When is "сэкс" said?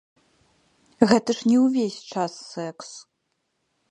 2.57-2.89